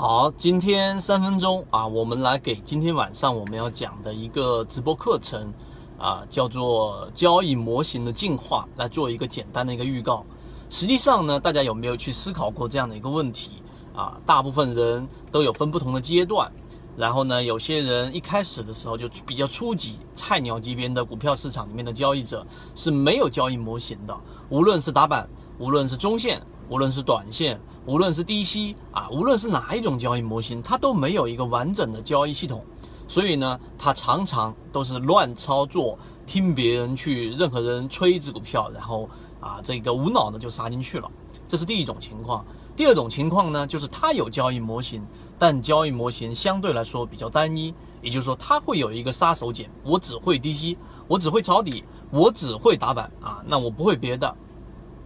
[0.00, 5.52] 好，今天三分钟啊，我们来给今天晚上我们要讲的一个直播课程
[5.98, 10.24] 啊，叫做交易模型的进化，来做一个简单的一个预告。
[10.70, 13.62] 实际上呢，大家有没有去思考过这样的一个问题
[13.94, 14.18] 啊？
[14.24, 16.50] 大部分人都有分不同的阶段，
[16.96, 22.42] 然后呢，有些人一开始的时候就比较初级、菜鸟级别的股票市场里面的交易者
[22.74, 25.28] 是没有交易模型的，无论是打板，
[25.58, 26.40] 无论是中线，
[26.70, 27.60] 无论是短线。
[27.86, 32.62] 无论是低吸啊，无论是哪一种交易模型，它都没有一个完整的交易系统，
[33.08, 39.08] 所以呢，它常常都是乱操作，听别人去任何人吹一只股票，然后
[39.40, 41.10] 啊，这个无脑的就杀进去了，
[41.48, 42.44] 这是第一种情况。
[42.76, 45.04] 第二种情况呢，就是它有交易模型，
[45.38, 54.34] 但交易模型相对来说比较单一，也就是说，它会有一个杀手锏，我只会低吸，我只会抄底，我只会打板啊，那我不会别的。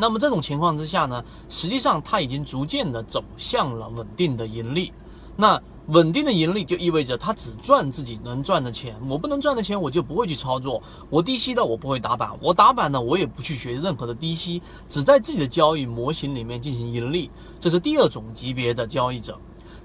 [0.00, 4.92] 那么这种情况之下呢，实际上它已经逐渐的走向了稳定的盈利。
[5.36, 10.82] 那稳定的盈利就意味着它只赚自己能赚的钱，我不能赚的钱我就不会去操作。
[11.08, 17.30] 我低吸的我不会打板，我打板呢我也不去学任何的低吸，只在自己的交易模型里面进行盈利。
[17.58, 19.38] 这是第二种级别的交易者。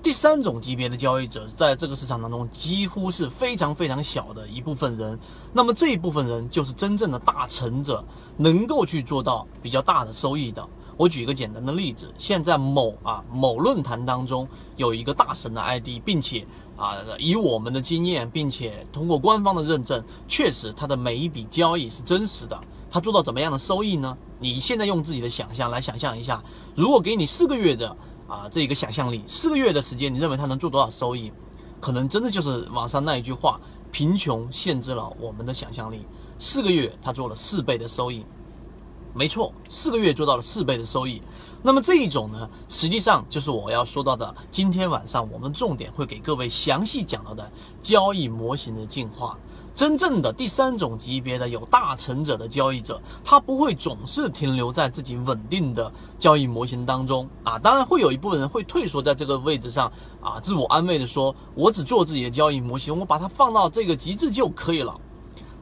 [0.03, 5.17] 第三种级别的交易者，在这个市场当中几乎是非常非常小的一部分人。
[5.53, 8.03] 那么这一部分人就是真正的大成者，
[8.35, 10.67] 能够去做到比较大的收益的。
[10.97, 22.59] 我举一个简单的例子，现在某啊某论坛当中有一个大神的 ID，并且啊以我们的经验，并且通过官方的认证，确实他的每一笔交易是真实的。
[22.91, 24.15] 他做到怎么样的收益呢？
[24.37, 26.43] 你现在用自己的想象来想象一下，
[26.75, 27.95] 如果给你四个月的。
[28.33, 31.31] 啊，这一个想象力，四个月的时间，你认为他能做多少收益？
[31.79, 36.07] 可能真的就是网上那一句话：贫穷限制了我们的想象力。
[36.39, 38.25] 四个月，他做了四倍的收益，
[39.13, 41.21] 没错，四个月做到了四倍的收益。
[41.61, 47.51] 那么这一种呢，实际上就是我要说到的，今天晚上我们重点会给各位详细讲到的
[47.83, 49.37] 交易模型的进化。
[49.75, 57.57] 真正的第三种级别的有大成者的交易者，他不会总是停留在自己稳定的交易模型当中啊。
[57.57, 59.91] 当然会有一部分人会退缩在这个位置上
[60.21, 64.95] 啊，自我安慰的说：“我只做自己的交易模型，我把它放到这个极致就可以了。”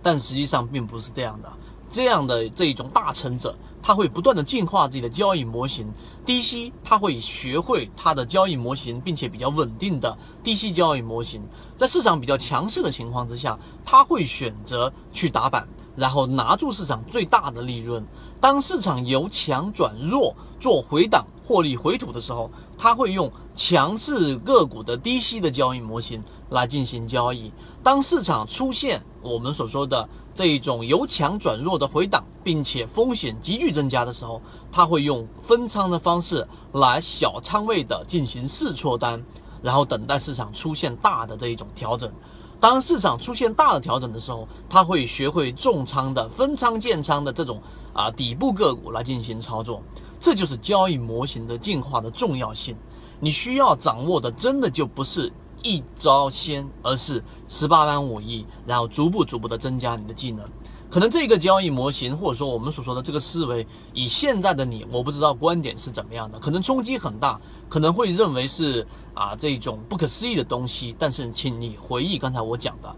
[0.04, 1.54] 但实际上并不是这样的。
[1.92, 5.92] 这样的这一种大成者，他会不断的进化自己的交易模型。
[6.26, 11.44] 低吸，他会学会他的交易模型，并且比较稳定的低吸交易模型。
[11.76, 18.06] 在市场比较强势的情况之下，他会选择去打板，然后拿住市场最大的利润。
[18.40, 27.52] 当市场由强转弱做回档获利回吐的时候，他会用强势个股的低吸的交易模型来进行交易。
[27.84, 39.22] 当市场出现我们所说的这一种由强转弱的回档，并且风险急剧增加的时候，他会用分仓的方式来小仓位的进行试错单，
[39.62, 42.12] 然后等待市场出现大的这一种调整。
[42.60, 47.62] 当市场出现大的调整的时候，他会学会重仓的分仓建仓的这种
[47.92, 49.82] 啊底部个股来进行操作。
[50.20, 52.78] 这就是交易模型的进化的重要性。
[53.20, 55.34] 你需要掌握的，真的就不是。
[55.64, 60.46] 一招鲜，而是十八般武艺，然后逐步逐步的增加你的技能。
[60.90, 67.40] 可能这个交易模型，或者说我们所说的这个思维，以现在的你，我不知道观点是怎么样的，可能冲击很大，
[67.70, 70.94] 可能会认为是啊这种不可思议的东西。
[71.00, 72.94] 但是，请你回忆刚才我讲的，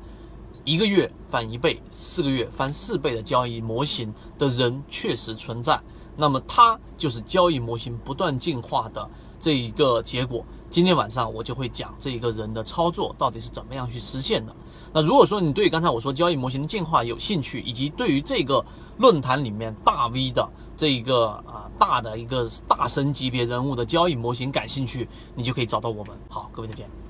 [0.63, 5.79] 一个月翻一倍，四个月翻四倍的交易模型的人确实存在。
[6.18, 9.07] 那么，它就是交易模型不断进化的
[9.40, 10.44] 这一个结果。
[10.73, 14.56] 今天晚上我就会讲这一个人的操作到底是怎么样去实现的。
[14.91, 18.66] 那如果说你对刚才我说交易模型的进化有兴趣，以及对于这个
[18.97, 26.17] 论坛里面大 V 的这一个啊大的一个大神级别人物的交易模型感兴趣，你就可以找到我们。
[26.28, 27.03] 好，各位再见。